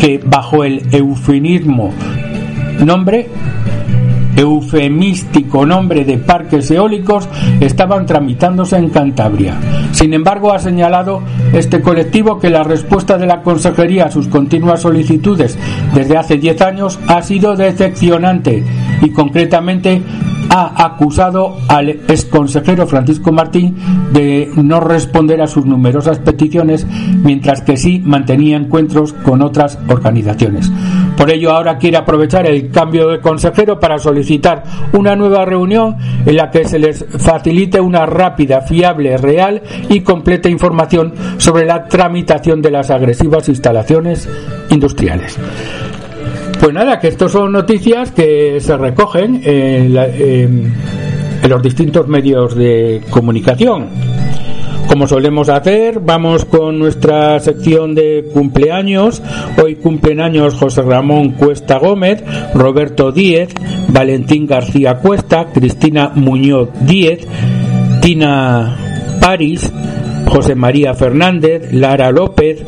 [0.00, 1.92] que bajo el eufemismo
[2.84, 3.28] nombre
[4.36, 7.28] eufemístico nombre de parques eólicos
[7.60, 9.58] estaban tramitándose en Cantabria.
[9.92, 11.22] Sin embargo, ha señalado
[11.52, 15.58] este colectivo que la respuesta de la Consejería a sus continuas solicitudes
[15.94, 18.64] desde hace 10 años ha sido decepcionante
[19.02, 20.02] y concretamente
[20.50, 23.76] ha acusado al exconsejero Francisco Martín
[24.12, 26.86] de no responder a sus numerosas peticiones,
[27.22, 30.70] mientras que sí mantenía encuentros con otras organizaciones.
[31.16, 35.96] Por ello, ahora quiere aprovechar el cambio de consejero para solicitar una nueva reunión
[36.26, 41.84] en la que se les facilite una rápida, fiable, real y completa información sobre la
[41.84, 44.28] tramitación de las agresivas instalaciones
[44.70, 45.38] industriales.
[46.60, 50.74] Pues nada, que estos son noticias que se recogen en,
[51.48, 53.88] los distintos medios de comunicación.
[54.86, 59.22] Como solemos hacer, vamos con nuestra sección de cumpleaños.
[59.62, 62.22] Hoy cumplen años José Ramón Cuesta Gómez,
[62.54, 63.54] Roberto Díez,
[63.88, 67.26] Valentín García Cuesta, Cristina Muñoz Díez,
[68.02, 68.76] Tina
[69.18, 69.72] París,
[70.26, 72.62] José María Fernández, Lara López,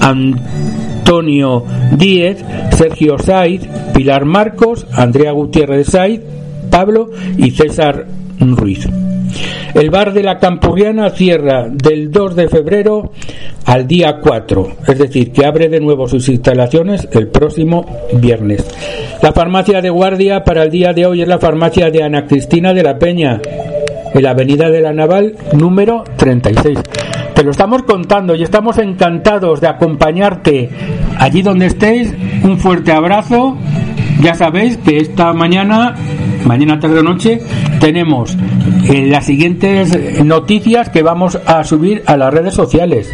[0.00, 1.64] Antonio
[1.96, 2.44] Díez,
[2.76, 3.62] Sergio Saiz,
[3.94, 6.20] Pilar Marcos, Andrea Gutiérrez Saiz,
[6.70, 8.06] Pablo y César
[8.38, 8.86] Ruiz.
[9.74, 13.12] El bar de la Campurriana cierra del 2 de febrero
[13.64, 18.64] al día 4, es decir, que abre de nuevo sus instalaciones el próximo viernes.
[19.22, 22.72] La farmacia de guardia para el día de hoy es la farmacia de Ana Cristina
[22.72, 23.40] de la Peña,
[24.14, 26.78] en la avenida de la Naval número 36.
[27.34, 30.70] Te lo estamos contando y estamos encantados de acompañarte
[31.18, 32.14] allí donde estéis.
[32.42, 33.56] Un fuerte abrazo.
[34.20, 35.94] Ya sabéis que esta mañana,
[36.44, 37.40] mañana tarde o noche,
[37.80, 38.36] tenemos
[38.88, 43.12] eh, las siguientes noticias que vamos a subir a las redes sociales.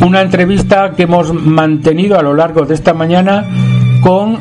[0.00, 3.44] Una entrevista que hemos mantenido a lo largo de esta mañana
[4.00, 4.38] con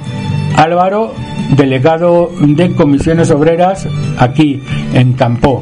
[0.55, 1.13] Álvaro,
[1.57, 3.87] delegado de comisiones obreras
[4.17, 4.61] aquí
[4.93, 5.61] en Campo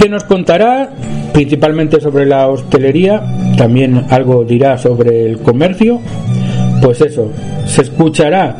[0.00, 0.90] que nos contará
[1.34, 3.22] principalmente sobre la hostelería,
[3.60, 6.00] también algo dirá sobre el comercio.
[6.82, 7.30] Pues eso,
[7.66, 8.56] se escuchará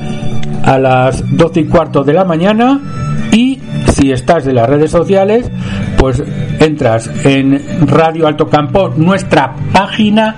[0.63, 2.79] a las 12 y cuarto de la mañana
[3.33, 3.59] y
[3.95, 5.51] si estás de las redes sociales,
[5.97, 6.23] pues
[6.59, 10.37] entras en Radio Alto Campo, nuestra página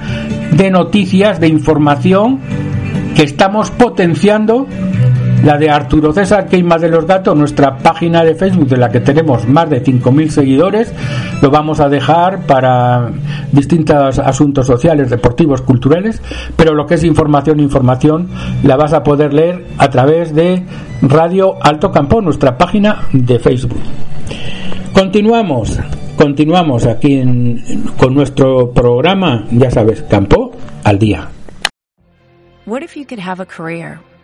[0.53, 2.39] de noticias, de información
[3.17, 4.69] que estamos potenciando
[5.45, 9.01] la de Arturo César Queima de los Gatos, nuestra página de Facebook de la que
[9.01, 10.93] tenemos más de 5.000 seguidores,
[11.40, 13.11] lo vamos a dejar para
[13.51, 16.22] distintos asuntos sociales, deportivos, culturales,
[16.57, 18.28] pero lo que es información, información,
[18.62, 20.64] la vas a poder leer a través de
[21.03, 23.80] Radio Alto Campo, nuestra página de Facebook.
[24.93, 25.80] Continuamos,
[26.16, 27.22] continuamos aquí
[27.97, 30.53] con nuestro programa, ya sabes, Campo
[30.84, 31.28] al día.
[32.64, 33.99] What if you could have a career